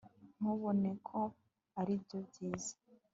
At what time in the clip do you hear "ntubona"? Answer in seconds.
0.37-0.89